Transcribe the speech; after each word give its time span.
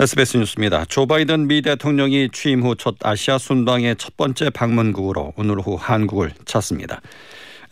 SBS 0.00 0.36
뉴스입니다. 0.36 0.84
조 0.84 1.06
바이든 1.06 1.48
미 1.48 1.60
대통령이 1.60 2.28
취임 2.32 2.62
후 2.62 2.76
첫 2.76 2.94
아시아 3.02 3.36
순방의 3.36 3.96
첫 3.96 4.16
번째 4.16 4.48
방문국으로 4.50 5.32
오늘 5.36 5.58
오후 5.58 5.76
한국을 5.76 6.30
찾습니다. 6.44 7.00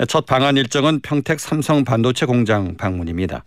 첫 0.08 0.26
방한 0.26 0.56
일정은 0.56 0.98
평택 1.00 1.38
삼성 1.38 1.84
반도체 1.84 2.26
공장 2.26 2.76
방문입니다. 2.76 3.44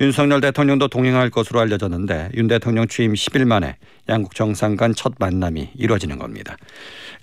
윤석열 0.00 0.40
대통령도 0.40 0.88
동행할 0.88 1.30
것으로 1.30 1.60
알려졌는데 1.60 2.30
윤 2.34 2.48
대통령 2.48 2.88
취임 2.88 3.12
10일 3.12 3.44
만에 3.44 3.76
양국 4.08 4.34
정상 4.34 4.76
간 4.76 4.94
첫 4.96 5.12
만남이 5.20 5.70
이루어지는 5.76 6.18
겁니다. 6.18 6.56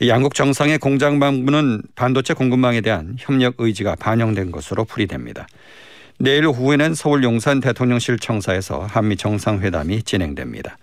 양국 0.07 0.33
정상의 0.33 0.77
공장 0.77 1.19
방문은 1.19 1.81
반도체 1.95 2.33
공급망에 2.33 2.79
대한 2.79 3.17
협력 3.19 3.55
의지가 3.57 3.95
반영된 3.95 4.51
것으로 4.51 4.85
풀이됩니다. 4.85 5.45
내일 6.17 6.45
오후에는 6.45 6.95
서울 6.95 7.23
용산 7.23 7.59
대통령실 7.59 8.19
청사에서 8.19 8.85
한미 8.89 9.17
정상회담이 9.17 10.03
진행됩니다. 10.03 10.77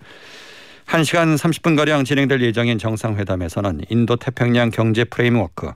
1시간 0.87 1.39
30분가량 1.39 2.05
진행될 2.05 2.43
예정인 2.43 2.79
정상회담에서는 2.79 3.83
인도 3.89 4.17
태평양 4.17 4.71
경제 4.71 5.05
프레임워크 5.05 5.73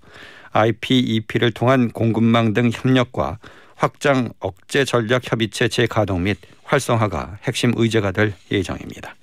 IPEF를 0.53 1.53
통한 1.53 1.91
공급망 1.91 2.53
등 2.53 2.71
협력과 2.73 3.39
확장 3.77 4.31
억제 4.41 4.85
전략 4.85 5.31
협의체 5.31 5.69
재가동 5.69 6.25
및 6.25 6.39
활성화가 6.65 7.39
핵심 7.45 7.73
의제가 7.77 8.11
될 8.11 8.35
예정입니다. 8.51 9.15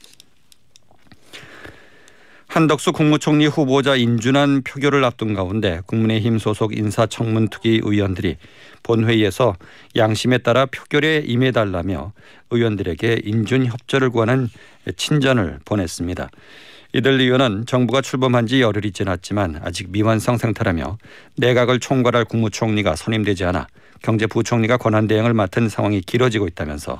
한덕수 2.53 2.91
국무총리 2.91 3.47
후보자 3.47 3.95
인준안 3.95 4.61
표결을 4.61 5.03
앞둔 5.03 5.33
가운데 5.33 5.81
국민의힘 5.87 6.37
소속 6.37 6.77
인사청문특위 6.77 7.81
의원들이 7.83 8.37
본회의에서 8.83 9.55
양심에 9.95 10.37
따라 10.37 10.67
표결에 10.67 11.23
임해달라며 11.25 12.13
의원들에게 12.51 13.21
인준 13.23 13.65
협조를 13.65 14.11
구하는 14.11 14.49
친전을 14.95 15.61
보냈습니다. 15.65 16.29
이들 16.93 17.19
의원은 17.21 17.65
정부가 17.65 18.01
출범한 18.01 18.45
지 18.45 18.61
열흘이 18.61 18.91
지났지만 18.91 19.59
아직 19.63 19.89
미완성 19.89 20.37
상태라며 20.37 20.99
내각을 21.37 21.79
총괄할 21.79 22.23
국무총리가 22.25 22.95
선임되지 22.95 23.45
않아 23.45 23.65
경제부총리가 24.03 24.77
권한 24.77 25.07
대행을 25.07 25.33
맡은 25.33 25.69
상황이 25.69 26.01
길어지고 26.01 26.45
있다면서 26.49 26.99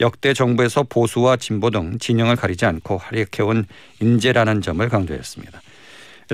역대 0.00 0.32
정부에서 0.32 0.82
보수와 0.84 1.36
진보 1.36 1.70
등 1.70 1.98
진영을 1.98 2.36
가리지 2.36 2.64
않고 2.64 2.98
활약해온 2.98 3.66
인재라는 4.00 4.62
점을 4.62 4.88
강조했습니다. 4.88 5.60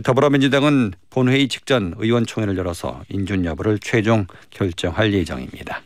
더불어민주당은 0.03 0.93
본회의 1.11 1.49
직전 1.49 1.95
의원총회를 1.97 2.57
열어서 2.57 3.03
인준 3.09 3.45
여부를 3.45 3.79
최종 3.81 4.27
결정할 4.51 5.13
예정입니다. 5.13 5.83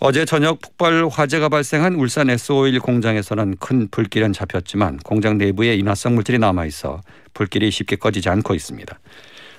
어제 0.00 0.24
저녁 0.24 0.60
폭발 0.60 1.08
화재가 1.08 1.48
발생한 1.48 1.96
울산 1.96 2.28
S5일 2.28 2.80
공장에서는 2.80 3.56
큰 3.58 3.88
불길은 3.90 4.32
잡혔지만 4.32 4.98
공장 4.98 5.38
내부에 5.38 5.74
인화성 5.74 6.14
물질이 6.14 6.38
남아 6.38 6.66
있어 6.66 7.00
불길이 7.34 7.72
쉽게 7.72 7.96
꺼지지 7.96 8.28
않고 8.28 8.54
있습니다. 8.54 8.96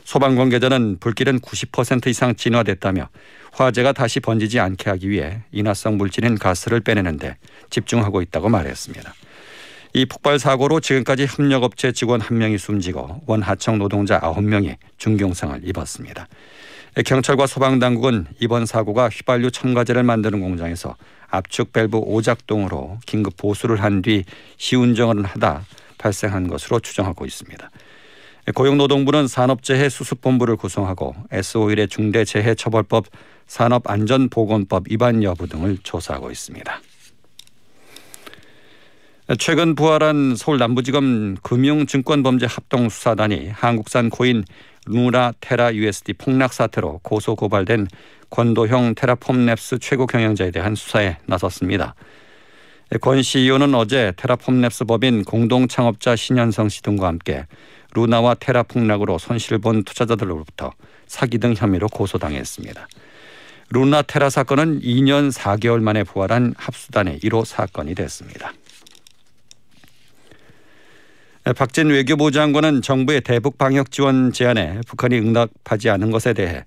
소방 0.09 0.35
관계자는 0.35 0.97
불길은 0.99 1.37
90% 1.37 2.07
이상 2.07 2.33
진화됐다며 2.33 3.09
화재가 3.51 3.91
다시 3.91 4.19
번지지 4.19 4.59
않게 4.59 4.89
하기 4.89 5.07
위해 5.07 5.43
인화성 5.51 5.97
물질인 5.97 6.35
가스를 6.35 6.79
빼내는데 6.79 7.37
집중하고 7.69 8.23
있다고 8.23 8.49
말했습니다. 8.49 9.13
이 9.93 10.07
폭발 10.07 10.39
사고로 10.39 10.79
지금까지 10.79 11.27
협력업체 11.29 11.91
직원 11.91 12.21
1명이 12.21 12.57
숨지고 12.57 13.21
원하청 13.27 13.77
노동자 13.77 14.19
9명이 14.19 14.77
중경상을 14.97 15.61
입었습니다. 15.63 16.27
경찰과 17.05 17.45
소방당국은 17.45 18.25
이번 18.39 18.65
사고가 18.65 19.09
휘발유 19.09 19.51
첨가제를 19.51 20.01
만드는 20.01 20.39
공장에서 20.39 20.95
압축 21.29 21.71
밸브 21.71 21.99
오작동으로 21.99 22.97
긴급 23.05 23.37
보수를 23.37 23.83
한 23.83 24.01
뒤 24.01 24.25
시운전을 24.57 25.23
하다 25.23 25.65
발생한 25.99 26.47
것으로 26.47 26.79
추정하고 26.79 27.27
있습니다. 27.27 27.69
고용노동부는 28.53 29.27
산업재해 29.27 29.89
수습본부를 29.89 30.55
구성하고 30.55 31.15
S5일의 31.31 31.89
중대재해처벌법 31.89 33.05
산업안전보건법 33.47 34.85
위반 34.89 35.23
여부 35.23 35.47
등을 35.47 35.77
조사하고 35.83 36.31
있습니다. 36.31 36.81
최근 39.37 39.75
부활한 39.75 40.35
서울 40.35 40.57
남부지검 40.57 41.35
금융증권범죄합동수사단이 41.43 43.49
한국산 43.49 44.09
코인 44.09 44.43
루나 44.87 45.33
테라 45.39 45.75
USD 45.75 46.13
폭락 46.13 46.53
사태로 46.53 47.01
고소 47.03 47.35
고발된 47.35 47.87
권도형 48.31 48.95
테라폼랩스 48.95 49.81
최고 49.81 50.07
경영자에 50.07 50.49
대한 50.49 50.73
수사에 50.73 51.17
나섰습니다. 51.27 51.93
권 53.01 53.21
CEO는 53.21 53.75
어제 53.75 54.13
테라폼랩스 54.17 54.87
법인 54.87 55.23
공동창업자 55.23 56.15
신현성 56.15 56.69
씨 56.69 56.81
등과 56.81 57.05
함께 57.05 57.45
루나와 57.93 58.35
테라 58.35 58.63
폭락으로 58.63 59.17
손실을 59.17 59.59
본 59.59 59.83
투자자들로부터 59.83 60.73
사기 61.07 61.37
등 61.37 61.53
혐의로 61.55 61.87
고소당했습니다. 61.87 62.87
루나 63.71 64.01
테라 64.01 64.29
사건은 64.29 64.81
2년 64.81 65.31
4개월 65.31 65.81
만에 65.81 66.03
부활한 66.03 66.55
합수단의 66.57 67.19
1호 67.19 67.45
사건이 67.45 67.95
됐습니다. 67.95 68.53
박진 71.55 71.89
외교부 71.89 72.31
장관은 72.31 72.81
정부의 72.81 73.21
대북 73.21 73.57
방역 73.57 73.91
지원 73.91 74.31
제안에 74.31 74.81
북한이 74.87 75.17
응답하지 75.17 75.89
않은 75.89 76.11
것에 76.11 76.33
대해 76.33 76.63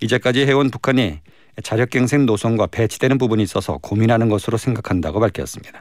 이제까지 0.00 0.46
해온 0.46 0.70
북한이 0.70 1.20
자력갱생 1.62 2.26
노선과 2.26 2.66
배치되는 2.66 3.18
부분이 3.18 3.42
있어서 3.42 3.78
고민하는 3.78 4.28
것으로 4.28 4.56
생각한다고 4.56 5.20
밝혔습니다. 5.20 5.80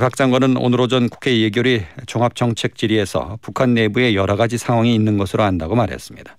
박 0.00 0.16
장관은 0.16 0.56
오늘 0.56 0.80
오전 0.80 1.10
국회 1.10 1.38
예결위 1.38 1.82
종합정책 2.06 2.76
질의에서 2.76 3.38
북한 3.42 3.74
내부에 3.74 4.14
여러 4.14 4.36
가지 4.36 4.56
상황이 4.56 4.94
있는 4.94 5.18
것으로 5.18 5.42
안다고 5.42 5.74
말했습니다. 5.74 6.34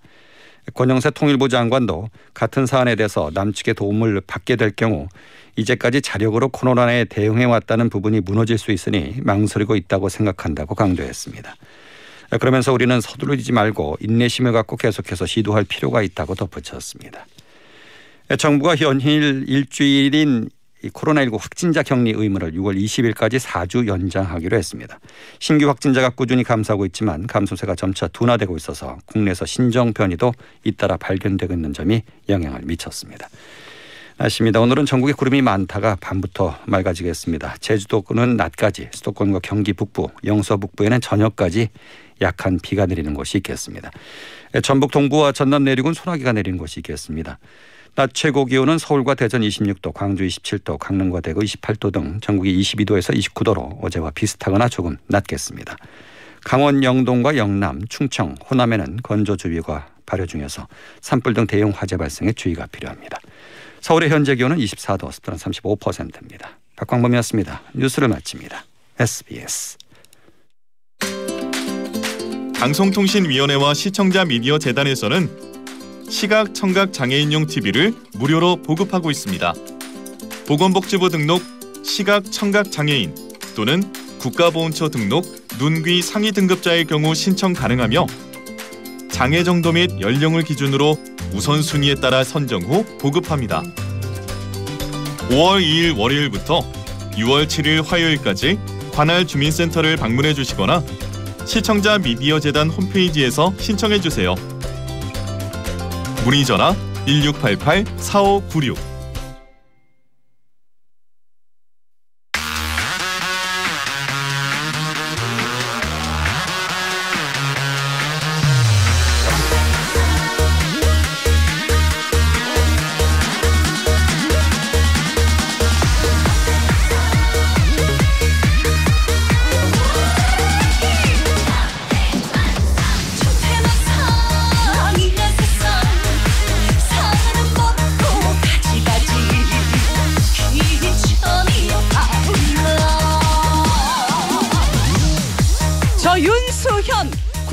권영세 0.73 1.11
통일부 1.11 1.49
장관도 1.49 2.09
같은 2.33 2.65
사안에 2.65 2.95
대해서 2.95 3.29
남측의 3.31 3.75
도움을 3.75 4.21
받게 4.25 4.55
될 4.55 4.71
경우 4.71 5.07
이제까지 5.55 6.01
자력으로 6.01 6.49
코로나에 6.49 7.05
대응해 7.05 7.45
왔다는 7.45 7.91
부분이 7.91 8.21
무너질 8.21 8.57
수 8.57 8.71
있으니 8.71 9.17
망설이고 9.21 9.75
있다고 9.75 10.09
생각한다고 10.09 10.73
강조했습니다. 10.73 11.55
그러면서 12.39 12.73
우리는 12.73 12.99
서두르지 12.99 13.51
말고 13.51 13.97
인내심을 14.01 14.51
갖고 14.51 14.77
계속해서 14.77 15.27
시도할 15.27 15.65
필요가 15.65 16.01
있다고 16.01 16.33
덧붙였습니다. 16.33 17.27
정부가 18.39 18.75
현일 18.75 19.45
일주일인 19.47 20.49
코로나19 20.89 21.39
확진자 21.39 21.83
격리 21.83 22.11
의무를 22.16 22.53
6월 22.53 22.77
20일까지 22.77 23.39
4주 23.39 23.88
연장하기로 23.88 24.57
했습니다. 24.57 24.99
신규 25.39 25.67
확진자가 25.67 26.09
꾸준히 26.09 26.44
감소하고 26.44 26.85
있지만 26.88 27.27
감소세가 27.27 27.75
점차 27.75 28.07
둔화되고 28.07 28.55
있어서 28.57 28.97
국내에서 29.05 29.45
신종 29.45 29.94
변이도 29.94 30.33
잇따라 30.63 30.97
발견되고 30.97 31.53
있는 31.53 31.73
점이 31.73 32.03
영향을 32.29 32.61
미쳤습니다. 32.63 33.29
날씨입니다. 34.17 34.61
오늘은 34.61 34.85
전국에 34.85 35.13
구름이 35.13 35.41
많다가 35.41 35.97
밤부터 35.99 36.59
맑아지겠습니다. 36.66 37.55
제주도는 37.59 38.38
낮까지, 38.38 38.89
수도권과 38.91 39.39
경기 39.41 39.73
북부, 39.73 40.09
영서 40.25 40.57
북부에는 40.57 41.01
저녁까지 41.01 41.69
약한 42.21 42.59
비가 42.61 42.85
내리는 42.85 43.13
곳이 43.13 43.38
있겠습니다. 43.39 43.91
전북 44.61 44.91
동부와 44.91 45.31
전남 45.31 45.63
내륙은 45.63 45.94
소나기가 45.94 46.31
내리는 46.31 46.57
곳이 46.57 46.79
있겠습니다. 46.79 47.39
낮 47.95 48.11
최고 48.15 48.45
기온은 48.45 48.79
서울과 48.79 49.13
대전 49.13 49.41
26도, 49.41 49.93
광주 49.93 50.25
27도, 50.25 50.79
강릉과 50.79 51.21
대구 51.21 51.41
28도 51.41 51.93
등 51.93 52.19
전국이 52.21 52.59
22도에서 52.59 53.15
29도로 53.15 53.77
어제와 53.83 54.09
비슷하거나 54.09 54.67
조금 54.67 54.97
낮겠습니다. 55.07 55.77
강원 56.43 56.83
영동과 56.83 57.37
영남, 57.37 57.87
충청, 57.87 58.33
호남에는 58.49 58.97
건조주의가 59.03 59.89
발효 60.07 60.25
중에서 60.25 60.67
산불 61.01 61.35
등 61.35 61.45
대형 61.45 61.69
화재 61.69 61.95
발생에 61.95 62.33
주의가 62.33 62.65
필요합니다. 62.65 63.19
서울의 63.81 64.09
현재 64.09 64.35
기온은 64.35 64.57
24도, 64.57 65.11
습도는 65.11 65.37
35%입니다. 65.37 66.57
박광범이었습니다. 66.77 67.62
뉴스를 67.73 68.07
마칩니다. 68.07 68.65
SBS 69.00 69.77
방송통신위원회와 72.59 73.73
시청자 73.75 74.25
미디어 74.25 74.57
재단에서는 74.57 75.52
시각 76.13 76.54
청각 76.54 76.94
장애인용 76.94 77.48
TV를 77.48 77.92
무료로 78.13 78.57
보급하고 78.57 79.10
있습니다. 79.10 79.51
보건복지부 80.45 81.10
등록 81.10 81.42
시각 81.83 82.31
청각 82.31 82.71
장애인 82.71 83.15
또는 83.56 83.81
국가보훈처 84.19 84.89
등록 84.89 85.25
눈귀 85.57 86.04
상위 86.04 86.31
등급자의 86.31 86.86
경우 86.86 87.15
신청 87.15 87.54
가능하며 87.54 88.06
장애 89.10 89.44
정도 89.44 89.71
및 89.71 89.89
연령을 90.00 90.44
기준으로 90.44 90.98
우선순위에 91.33 91.95
따라 91.95 92.24
선정 92.24 92.62
후 92.62 92.86
보급합니다. 93.00 93.63
5월 95.30 95.63
2일 95.63 95.98
월요일부터 95.98 96.59
6월 97.13 97.48
7일 97.48 97.83
화요일까지 97.83 98.59
관할 98.92 99.25
주민센터를 99.25 99.98
방문해 99.98 100.36
주시거나 100.36 100.83
시청자 101.48 101.98
미디어 101.98 102.39
재단 102.39 102.69
홈페이지에서 102.69 103.51
신청해 103.57 104.00
주세요. 104.00 104.52
문의 106.23 106.45
전화 106.45 106.73
1688-4596 107.05 108.93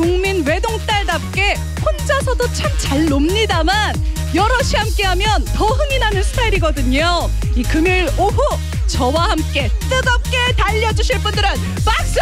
국민 0.01 0.43
외동딸답게 0.47 1.57
혼자서도 1.85 2.51
참 2.55 2.71
잘 2.79 3.05
놉니다만 3.07 3.95
여럿이 4.35 4.73
함께하면 4.75 5.45
더 5.45 5.67
흥이 5.67 5.99
나는 5.99 6.23
스타일이거든요. 6.23 7.31
이 7.55 7.63
금요일 7.63 8.09
오후 8.17 8.41
저와 8.87 9.31
함께 9.31 9.71
뜨겁게 9.91 10.55
달려주실 10.57 11.21
분들은 11.21 11.51
박수! 11.85 12.19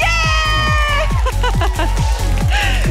예! 0.00 0.06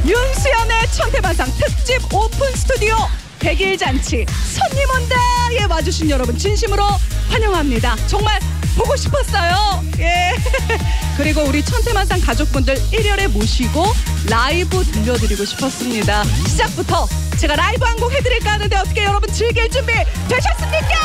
윤수연의 0.10 0.92
천태만상 0.92 1.48
특집 1.58 2.14
오픈 2.14 2.52
스튜디오 2.54 2.98
100일 3.40 3.80
잔치 3.80 4.26
손님 4.54 4.90
온다에 4.90 5.64
와주신 5.70 6.10
여러분 6.10 6.38
진심으로 6.38 6.84
환영합니다. 7.30 7.96
정말 8.08 8.40
보고 8.76 8.96
싶었어요. 8.96 9.84
예. 10.00 10.32
그리고 11.18 11.42
우리 11.44 11.64
천태만상 11.64 12.22
가족분들 12.22 12.76
1열에 12.92 13.28
모시고 13.28 13.86
라이브 14.30 14.84
들려드리고 14.86 15.44
싶었습니다. 15.46 16.24
시작부터 16.48 17.08
제가 17.38 17.56
라이브 17.56 17.86
한 17.86 17.98
곡 17.98 18.12
해드릴까 18.14 18.54
하는데 18.54 18.76
어떻게 18.78 19.04
여러분 19.04 19.32
즐길 19.32 19.70
준비 19.70 19.94
되셨습니까? 20.28 20.96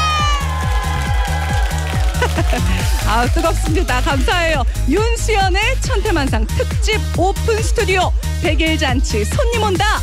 아 3.06 3.26
뜨겁습니다. 3.34 4.00
감사해요. 4.00 4.64
윤수연의 4.88 5.80
천태만상 5.82 6.46
특집 6.46 7.00
오픈 7.18 7.62
스튜디오 7.62 8.12
100일 8.42 8.78
잔치 8.80 9.24
손님 9.24 9.62
온다. 9.62 10.00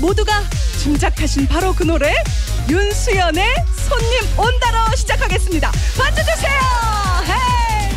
모두가 0.00 0.42
짐작하신 0.82 1.46
바로 1.46 1.72
그 1.72 1.84
노래 1.84 2.12
윤수연의 2.68 3.46
손님 3.88 4.08
온다로 4.36 4.96
시작하겠습니다. 4.96 5.70
반주 5.96 6.22
주세요. 6.24 6.58
헤이. 7.28 7.94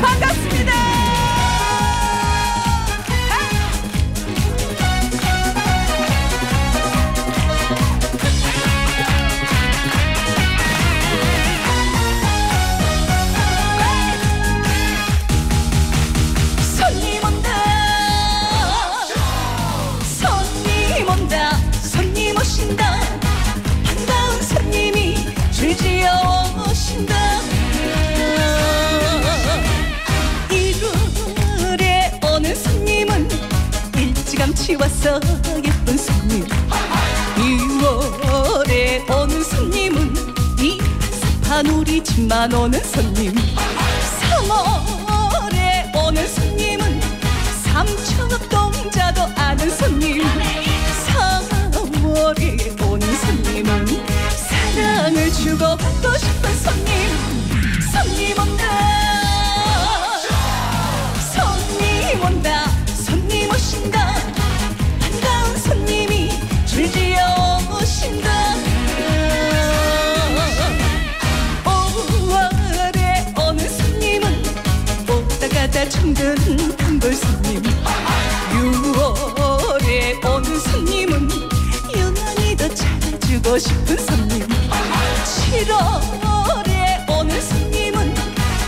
반갑습니다. 0.00 0.49
왔어 34.76 35.20
예쁜 35.64 35.96
손님. 35.98 36.46
2월에 37.36 39.08
오는 39.10 39.42
손님은 39.42 40.14
이 40.60 40.78
습한 41.42 41.66
우리 41.66 42.02
집만 42.02 42.52
오는 42.52 42.82
손님. 42.84 43.34
3월에 44.32 45.94
오는 45.96 46.26
손님은 46.28 47.00
삼천억 47.64 48.48
동자도 48.48 49.22
아는 49.36 49.70
손님. 49.70 50.22
4월에 51.06 52.82
오는 52.82 53.16
손님은 53.16 53.86
사랑을 54.74 55.32
주고 55.32 55.76
받고 55.76 56.16
싶은 56.18 56.56
손님. 56.58 56.92
손님 57.92 58.38
온다 58.38 58.69
줄지어 68.00 68.08
오신다 68.08 68.54
5월에 71.64 73.38
오는 73.38 73.68
손님은 73.68 74.42
오다 75.08 75.48
가다 75.48 75.88
충든 75.90 76.34
단골 76.76 77.14
손님. 77.14 77.62
6월에 78.52 80.24
오는 80.24 80.60
손님은 80.60 81.28
유난히 81.94 82.56
더 82.56 82.68
잘해주고 82.68 83.58
싶은 83.58 83.96
손님. 83.98 84.48
7월에 85.58 87.10
오는 87.10 87.40
손님은 87.40 88.14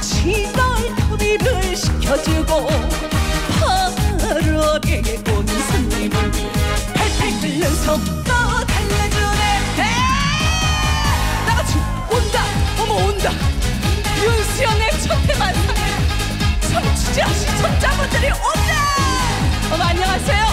7월 0.00 1.08
토리를 1.08 1.76
시켜주고 1.76 2.91
온다. 13.22 13.30
윤수연의 14.20 14.90
첫해만상에 15.00 15.80
청취자 16.72 17.28
시청자분들이 17.28 18.30
온다! 18.30 19.72
어머 19.72 19.84
안녕하세요. 19.84 20.44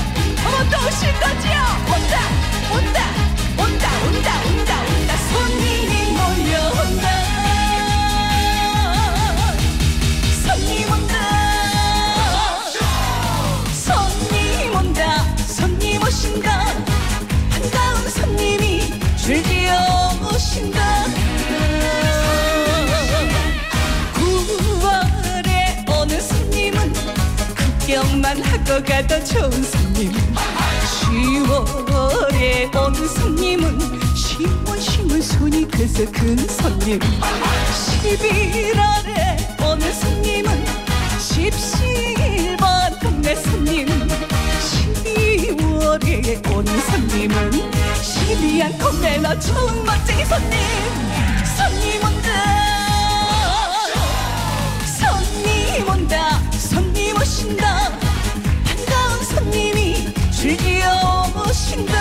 어머 0.45 0.69
또 0.69 0.77
오실 0.87 1.11
거지요? 1.19 1.57
온다! 1.87 2.19
온다 2.71 3.08
하고 28.69 28.83
가도 28.83 29.23
좋은 29.23 29.51
손님 29.63 30.11
10월에 31.01 32.75
오는 32.75 33.07
손님은 33.07 33.79
시원 34.15 34.79
시원 34.79 35.21
손이 35.21 35.67
커서 35.71 36.05
큰 36.11 36.37
손님. 36.47 36.99
11월에 38.03 39.63
오는 39.65 39.93
손님은 39.93 40.65
십시일반 41.19 42.99
동네 42.99 43.35
손님. 43.35 43.87
12월에 45.07 46.53
오는 46.53 46.81
손님은 46.91 47.71
시리안 48.03 48.77
콩매너 48.77 49.39
좋은 49.39 49.83
멋쟁이 49.83 50.25
손님. 50.25 50.59
손님 51.57 52.03
온다. 52.03 52.29
손님 54.99 55.89
온다. 55.89 56.39
손님 56.51 57.17
오신다 57.17 57.88
오신다. 61.35 61.93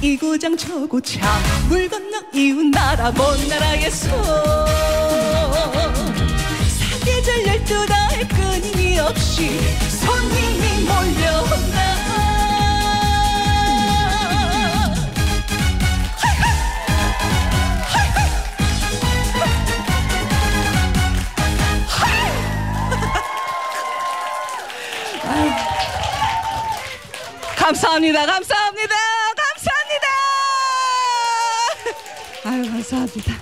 이고장 0.00 0.56
저고장 0.56 1.22
물 1.68 1.88
건너 1.88 2.18
이웃 2.34 2.66
나라 2.66 3.12
먼 3.12 3.48
나라에서 3.48 4.08
사계절 6.66 7.46
열두 7.46 7.86
달 7.86 8.28
감사합니다. 27.72 28.26
감사합니다. 28.26 28.94
감사합니다. 29.54 30.06
아유 32.44 32.70
감사합니다. 32.70 33.32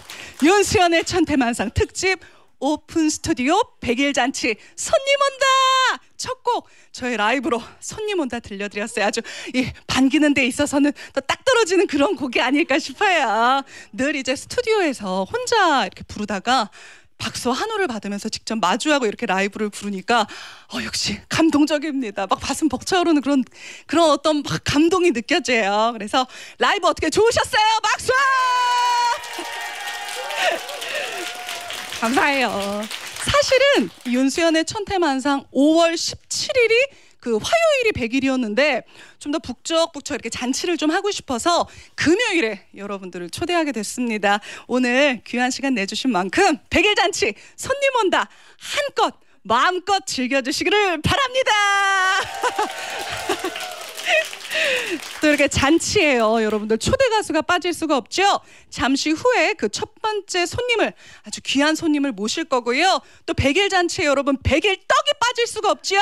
윤수연의 0.42 1.04
천태만상 1.04 1.72
특집 1.75 2.20
오픈 2.60 3.10
스튜디오 3.10 3.60
100일 3.80 4.14
잔치 4.14 4.54
손님 4.76 5.16
온다 5.32 5.46
첫 6.16 6.42
곡 6.44 6.68
저희 6.92 7.16
라이브로 7.16 7.60
손님 7.80 8.20
온다 8.20 8.38
들려드렸어요. 8.40 9.04
아주 9.04 9.20
이 9.54 9.70
반기는 9.87 10.32
데 10.34 10.46
있어서는 10.46 10.92
또딱 11.14 11.44
떨어지는 11.44 11.87
그런 11.87 12.14
곡이 12.14 12.40
아닐까 12.40 12.78
싶어요. 12.78 13.62
늘 13.92 14.14
이제 14.16 14.37
스튜디오에서 14.37 15.25
혼자 15.25 15.82
이렇게 15.87 16.02
부르다가 16.04 16.70
박수 17.21 17.50
한호를 17.50 17.87
받으면서 17.87 18.29
직접 18.29 18.59
마주하고 18.59 19.07
이렇게 19.07 19.27
라이브를 19.27 19.71
부르니까 19.71 20.27
어 20.73 20.83
역시 20.83 21.21
감동적입니다. 21.29 22.27
막 22.27 22.41
가슴 22.41 22.69
벅차오르는 22.69 23.23
그런 23.23 23.45
그런 23.87 24.11
어떤 24.11 24.43
막 24.43 24.61
감동이 24.65 25.12
느껴져요. 25.12 25.91
그래서 25.93 26.27
라이브 26.59 26.89
어떻게 26.89 27.11
좋으셨어요? 27.11 27.62
박수! 27.83 28.12
감사해요. 32.00 32.83
사실은 33.25 33.91
윤수연의 34.07 34.65
천태만상 34.65 35.45
5월 35.53 35.95
17일이 35.95 36.73
그 37.21 37.39
화요일이 37.39 37.93
100일이었는데 37.93 38.85
좀 39.19 39.31
더 39.31 39.39
북적북적 39.39 40.15
이렇게 40.17 40.29
잔치를 40.29 40.77
좀 40.77 40.91
하고 40.91 41.11
싶어서 41.12 41.69
금요일에 41.95 42.67
여러분들을 42.77 43.31
초대하게 43.31 43.71
됐습니다. 43.73 44.41
오늘 44.67 45.21
귀한 45.25 45.50
시간 45.53 45.75
내주신 45.75 46.11
만큼 46.11 46.59
100일 46.69 46.97
잔치 46.97 47.35
손님 47.55 47.83
온다 48.03 48.29
한껏 48.59 49.15
마음껏 49.43 50.05
즐겨주시기를 50.05 51.00
바랍니다. 51.03 51.53
또 55.21 55.29
이렇게 55.29 55.47
잔치예요. 55.49 56.43
여러분들 56.43 56.79
초대 56.79 57.09
가수가 57.09 57.43
빠질 57.43 57.73
수가 57.73 57.97
없죠. 57.97 58.41
잠시 58.69 59.11
후에 59.12 59.55
그 59.55 59.69
첫 59.69 59.95
번째 60.03 60.45
손님을 60.47 60.93
아주 61.23 61.41
귀한 61.45 61.75
손님을 61.77 62.12
모실 62.12 62.45
거고요. 62.45 63.00
또 63.27 63.35
100일 63.35 63.71
잔치에 63.71 64.07
여러분 64.07 64.37
100일 64.39 64.81
떡이 64.89 65.11
빠질 65.21 65.47
수가 65.47 65.71
없죠. 65.71 65.97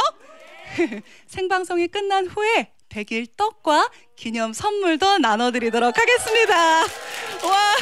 생방송이 1.26 1.88
끝난 1.88 2.26
후에 2.26 2.72
100일 2.88 3.28
떡과 3.36 3.90
기념 4.16 4.52
선물도 4.52 5.18
나눠드리도록 5.18 5.98
하겠습니다. 5.98 6.82
와. 6.82 7.74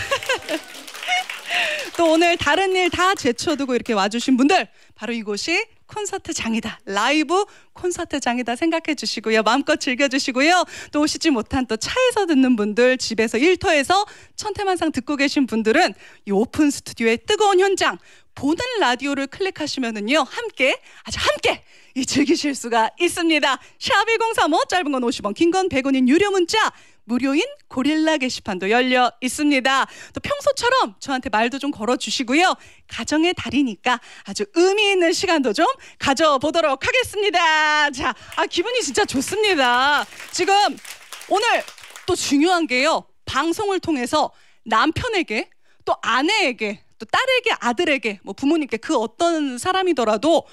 또 1.96 2.12
오늘 2.12 2.36
다른 2.36 2.74
일 2.74 2.90
다 2.90 3.14
제쳐두고 3.14 3.74
이렇게 3.74 3.92
와주신 3.92 4.36
분들 4.36 4.68
바로 4.94 5.12
이곳이 5.12 5.66
콘서트장이다 5.86 6.80
라이브 6.86 7.44
콘서트장이다 7.72 8.56
생각해 8.56 8.94
주시고요 8.96 9.42
마음껏 9.42 9.76
즐겨 9.76 10.08
주시고요 10.08 10.64
또 10.92 11.00
오시지 11.02 11.30
못한 11.30 11.66
또 11.66 11.76
차에서 11.76 12.26
듣는 12.26 12.56
분들 12.56 12.98
집에서 12.98 13.38
일터에서 13.38 14.04
천태만상 14.36 14.92
듣고 14.92 15.16
계신 15.16 15.46
분들은 15.46 15.94
이 16.26 16.30
오픈 16.30 16.70
스튜디오의 16.70 17.18
뜨거운 17.26 17.60
현장 17.60 17.98
보는 18.34 18.58
라디오를 18.80 19.26
클릭하시면은요 19.26 20.26
함께 20.28 20.80
아주 21.04 21.18
함께 21.20 21.62
이 21.96 22.04
즐기실 22.04 22.54
수가 22.54 22.90
있습니다 23.00 23.58
샵 23.78 24.06
1035 24.06 24.64
짧은 24.68 24.92
건 24.92 25.02
50원 25.02 25.34
긴 25.34 25.50
건 25.50 25.68
100원인 25.70 26.06
유료 26.08 26.30
문자 26.30 26.58
무료인 27.04 27.42
고릴라 27.68 28.16
게시판도 28.16 28.68
열려 28.68 29.12
있습니다. 29.20 29.86
또 30.12 30.20
평소처럼 30.20 30.96
저한테 30.98 31.30
말도 31.30 31.60
좀 31.60 31.70
걸어주시고요. 31.70 32.52
가정의 32.88 33.32
달이니까 33.34 34.00
아주 34.24 34.44
의미 34.54 34.90
있는 34.90 35.12
시간도 35.12 35.52
좀 35.52 35.66
가져보도록 36.00 36.84
하겠습니다. 36.84 37.90
자, 37.92 38.12
아, 38.34 38.46
기분이 38.46 38.82
진짜 38.82 39.04
좋습니다. 39.04 40.04
지금 40.32 40.54
오늘 41.28 41.62
또 42.06 42.16
중요한 42.16 42.66
게요. 42.66 43.06
방송을 43.24 43.78
통해서 43.78 44.32
남편에게 44.64 45.48
또 45.84 45.94
아내에게 46.02 46.82
또 46.98 47.06
딸에게 47.06 47.50
아들에게 47.60 48.18
뭐 48.24 48.34
부모님께 48.34 48.78
그 48.78 48.96
어떤 48.96 49.58
사람이더라도 49.58 50.44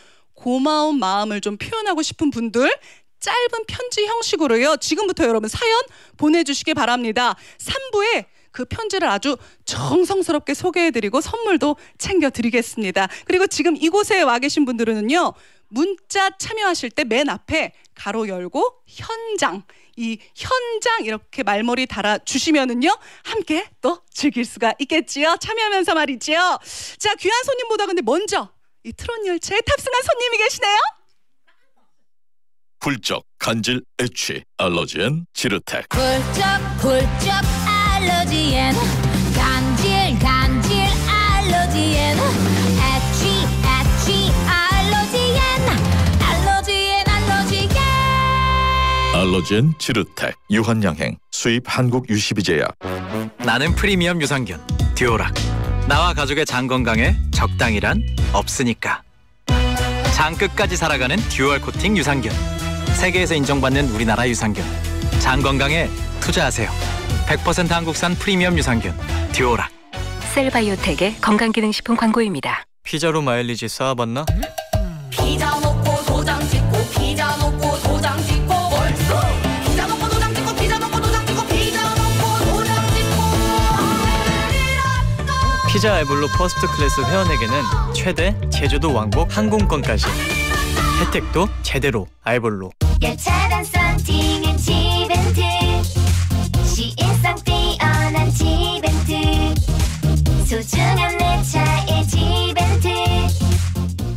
고마운 0.43 0.99
마음을 0.99 1.39
좀 1.39 1.55
표현하고 1.55 2.01
싶은 2.01 2.29
분들 2.29 2.69
짧은 3.21 3.65
편지 3.65 4.05
형식으로요. 4.05 4.75
지금부터 4.75 5.23
여러분 5.23 5.47
사연 5.47 5.81
보내주시기 6.17 6.73
바랍니다. 6.73 7.37
3부에 7.59 8.25
그 8.51 8.65
편지를 8.65 9.07
아주 9.07 9.37
정성스럽게 9.63 10.53
소개해드리고 10.53 11.21
선물도 11.21 11.77
챙겨드리겠습니다. 11.97 13.07
그리고 13.23 13.47
지금 13.47 13.77
이곳에 13.77 14.21
와 14.21 14.37
계신 14.39 14.65
분들은요. 14.65 15.33
문자 15.69 16.29
참여하실 16.37 16.91
때 16.91 17.05
맨 17.05 17.29
앞에 17.29 17.71
가로 17.95 18.27
열고 18.27 18.83
현장 18.85 19.63
이 19.95 20.19
현장 20.35 21.05
이렇게 21.05 21.41
말머리 21.43 21.85
달아 21.87 22.19
주시면은요 22.19 22.89
함께 23.23 23.67
또 23.81 24.01
즐길 24.11 24.45
수가 24.45 24.73
있겠지요 24.79 25.37
참여하면서 25.39 25.93
말이지요 25.95 26.59
자 26.99 27.15
귀한 27.15 27.43
손님보다 27.43 27.85
근데 27.85 28.01
먼저 28.01 28.49
이 28.85 28.91
트롯 28.91 29.25
열차에 29.25 29.59
탑승한 29.65 30.01
손님이 30.03 30.37
계시네요. 30.39 30.77
훌쩍 32.81 33.23
간질 33.39 33.81
애취 34.01 34.43
알러지엔 34.57 35.25
지르텍. 35.33 35.85
훌쩍 35.93 36.43
훌쩍 36.79 37.31
알러지엔. 37.65 38.73
간질 39.33 40.19
간질 40.19 40.73
알러지엔. 41.07 42.17
애취 42.17 43.45
애취 43.63 44.31
알러지엔. 44.49 45.39
알러지엔 46.19 47.07
알러지엔. 47.07 47.69
알러지엔 49.15 49.73
지르텍 49.79 50.35
유한양행 50.51 51.17
수입 51.31 51.63
한국 51.67 52.09
유시비제약. 52.09 52.77
나는 53.37 53.73
프리미엄 53.75 54.21
유산균 54.21 54.59
듀오락 54.95 55.33
나와 55.87 56.13
가족의 56.13 56.45
장 56.45 56.67
건강에 56.67 57.15
적당이란 57.31 58.01
없으니까. 58.33 59.01
장 60.15 60.35
끝까지 60.35 60.75
살아가는 60.77 61.17
dual 61.29 61.59
코팅 61.61 61.97
유산균. 61.97 62.31
세계에서 62.95 63.35
인정받는 63.35 63.89
우리나라 63.89 64.27
유산균. 64.27 64.63
장 65.19 65.41
건강에 65.41 65.89
투자하세요. 66.21 66.69
100% 67.27 67.69
한국산 67.69 68.15
프리미엄 68.15 68.57
유산균 68.57 68.93
듀오락 69.31 69.69
셀바이오텍의 70.33 71.17
건강기능식품 71.21 71.95
광고입니다. 71.95 72.63
피자로 72.83 73.21
마일리지 73.21 73.67
쌓아봤나? 73.69 74.25
피자 75.09 75.55
피자 85.83 85.95
알볼로 85.95 86.29
first 86.29 86.65
class 86.65 87.01
회원에게는 87.01 87.61
최대 87.93 88.33
제주도 88.49 88.93
왕복 88.93 89.35
항공권까지. 89.35 90.05
혜택도 91.01 91.49
제대로 91.61 92.07
알볼로. 92.23 92.71
열차단 93.01 93.65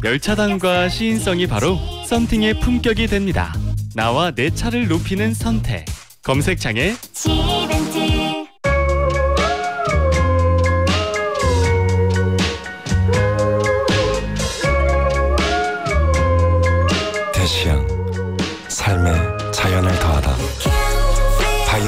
열차단과 0.05 0.89
시인성이 0.89 1.49
바로 1.49 1.81
썬팅의 2.07 2.61
품격이 2.61 3.09
됩니다. 3.09 3.53
나와 3.93 4.31
내 4.31 4.51
차를 4.51 4.87
높이는 4.87 5.35
선택. 5.35 5.85
검색창에 6.23 6.95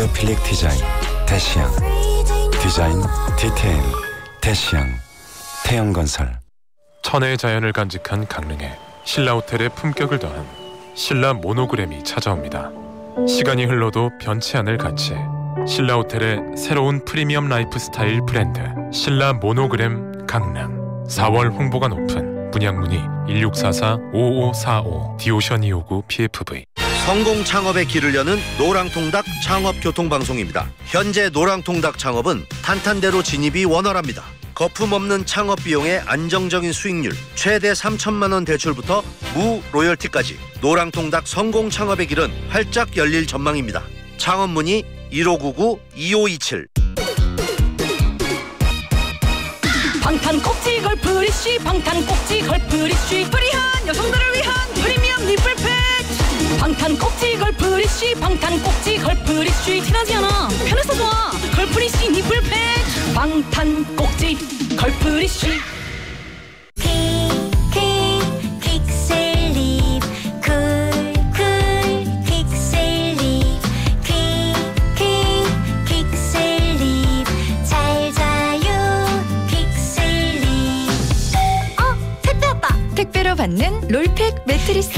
biophilic 0.09 0.43
디자인 0.45 0.79
데시앙. 1.27 1.71
디자인 2.63 3.03
디테일 3.37 3.81
데시앙. 4.41 4.87
태영건설. 5.65 6.39
천혜의 7.03 7.37
자연을 7.39 7.73
간직한 7.73 8.27
강릉에 8.27 8.77
신라 9.05 9.33
호텔의 9.35 9.71
품격을 9.71 10.19
더한 10.19 10.47
신라 10.95 11.35
모노그램이 11.35 12.05
찾아옵니다. 12.05 12.71
시간이 13.27 13.65
흘러도 13.67 14.11
변치 14.21 14.57
않을 14.57 14.79
가치. 14.79 15.15
신라 15.67 15.97
호텔의 15.97 16.57
새로운 16.57 17.05
프리미엄 17.05 17.49
라이프 17.49 17.79
스타일 17.79 18.21
브랜드 18.27 18.61
신라 18.93 19.35
모노그램 19.35 20.27
강릉. 20.27 21.05
4월 21.07 21.53
홍보관 21.53 21.89
오픈 21.89 22.51
분양문의 22.51 23.01
1644-5545 23.29 25.17
디오션 25.19 25.63
259 25.65 26.03
PFV 26.09 26.65
성공 27.09 27.43
창업의 27.43 27.87
길을 27.87 28.15
여는 28.15 28.37
노랑통닭 28.59 29.25
창업 29.43 29.77
교통방송입니다. 29.81 30.71
현재 30.85 31.31
노랑통닭 31.31 31.97
창업은 31.97 32.45
탄탄대로 32.63 33.23
진입이 33.23 33.65
원활합니다. 33.65 34.23
거품 34.55 34.93
없는 34.93 35.25
창업 35.25 35.65
비용의 35.65 36.03
안정적인 36.05 36.71
수익률, 36.71 37.15
최대 37.35 37.73
3천만 37.73 38.35
원 38.35 38.45
대출부터 38.45 39.03
무 39.33 39.63
로열티까지 39.73 40.39
노랑통닭 40.61 41.27
성공 41.27 41.71
창업의 41.71 42.09
길은 42.09 42.31
활짝 42.51 42.95
열릴 42.99 43.27
전망입니다. 43.27 43.85
창업 44.19 44.51
문의 44.51 44.85
1599-2527 45.11 46.67
방탄 50.03 50.43
꼭지 50.43 50.83
걸프리쉬 50.83 51.59
방탄 51.61 52.05
꼭지 52.05 52.43
걸프리쉬 52.43 53.25
프리한 53.31 53.89
여성들을 53.89 54.35
위한 54.35 54.59
패치 54.75 54.98
방탄 56.69 56.99
꼭지 56.99 57.39
걸프리쉬 57.39 58.15
방탄 58.17 58.63
꼭지 58.63 58.99
걸프리쉬 58.99 59.81
티나지 59.81 60.15
않아. 60.17 60.49
편해서 60.67 60.95
좋아. 60.95 61.31
걸프리쉬 61.57 62.11
nipple 62.11 62.73
팩 62.73 63.15
방탄 63.15 63.97
꼭지 63.97 64.37
걸프리쉬 64.77 65.49
받는 83.37 83.87
roll 83.89 84.16
pack 84.16 84.43
매트리스. 84.47 84.91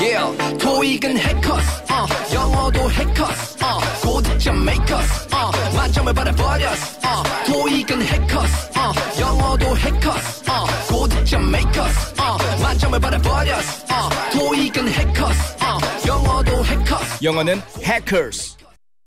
Yeah. 0.00 0.58
토익은 0.58 1.18
해커스. 1.18 1.82
Uh, 1.90 2.34
영어도 2.34 2.90
해커스. 2.90 3.56
Uh, 3.62 4.00
고득점 4.02 4.64
makers. 4.64 5.28
Uh, 5.34 5.76
만점을 5.76 6.12
받아버렸어. 6.14 6.98
Uh, 7.04 7.52
토익은 7.52 8.02
해커스. 8.02 8.70
Uh, 8.78 9.20
영어도 9.20 9.76
해커스. 9.76 10.44
Uh, 10.50 10.88
고득점 10.88 11.50
makers. 11.50 12.14
Uh, 12.20 12.62
만점을 12.62 13.00
받아버렸어. 13.00 13.86
Uh, 13.90 14.38
토익은 14.38 14.88
해커스. 14.88 15.56
Uh, 15.60 16.08
영어도 16.08 16.64
해커스. 16.64 17.24
영어는 17.24 17.62
해커스. 17.82 18.56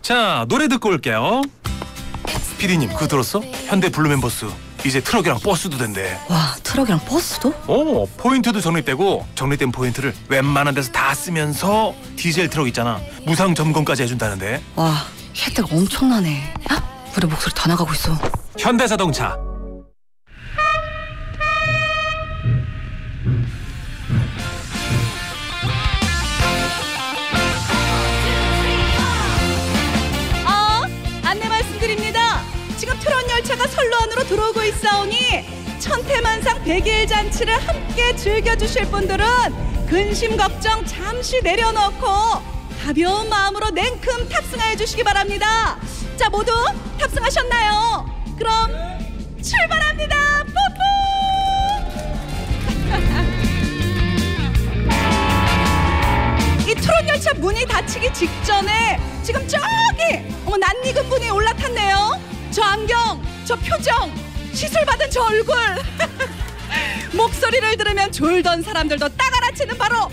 자 0.02 0.46
노래 0.50 0.68
듣고 0.68 0.90
올게요. 0.90 1.42
피디님 2.58 2.90
그거 2.94 3.08
들었어? 3.08 3.40
현대 3.68 3.90
블루멤버스 3.90 4.46
이제 4.86 5.00
트럭이랑 5.00 5.40
버스도 5.40 5.78
된대. 5.78 6.20
와 6.28 6.56
트럭이랑 6.64 7.00
버스도? 7.06 7.54
어 7.68 8.06
포인트도 8.18 8.62
적립되고 8.62 9.28
적립된 9.36 9.72
포인트를 9.72 10.14
웬만한 10.28 10.74
데서 10.74 10.92
다 10.92 11.14
쓰면서 11.14 11.94
디젤 12.16 12.50
트럭 12.50 12.68
있잖아 12.68 13.00
무상 13.26 13.54
점검까지 13.54 14.04
해준다는데. 14.04 14.62
와 14.76 15.06
혜택 15.38 15.72
엄청나네. 15.72 16.54
아, 16.70 16.82
우리 17.16 17.28
목소리 17.28 17.54
다 17.54 17.68
나가고 17.70 17.94
있어. 17.94 18.18
현대자동차. 18.58 19.38
안으로 34.12 34.24
들어오고 34.26 34.62
있사오니 34.64 35.20
천태만상 35.80 36.64
백일 36.64 37.08
잔치를 37.08 37.54
함께 37.66 38.14
즐겨주실 38.16 38.92
분들은 38.92 39.26
근심 39.88 40.36
걱정 40.36 40.86
잠시 40.86 41.40
내려놓고 41.42 42.06
가벼운 42.84 43.30
마음으로 43.30 43.70
냉큼 43.72 44.28
탑승하여 44.28 44.76
주시기 44.76 45.04
바랍니다. 45.04 45.80
자, 46.18 46.30
모두 46.30 46.52
탑승하셨나요? 47.00 48.06
그럼 48.38 48.70
출발합니다. 49.42 50.44
뽀뽀! 50.44 50.52
이 56.70 56.76
트롯 56.76 57.08
열차 57.08 57.34
문이 57.36 57.66
닫히기 57.66 58.14
직전에 58.14 59.00
지금 59.24 59.48
저기 59.48 59.62
어머 60.46 60.58
낯익은 60.58 61.08
분이 61.10 61.30
올라탔네요. 61.30 62.20
저 62.52 62.62
안경, 62.64 63.24
저 63.46 63.56
표정, 63.56 64.14
시술 64.54 64.84
받은 64.86 65.10
저 65.10 65.22
얼굴. 65.22 65.56
목소리를 67.16 67.78
들으면 67.78 68.12
졸던 68.12 68.62
사람들도 68.62 69.08
딱 69.10 69.38
알아채는 69.38 69.78
바로 69.78 70.10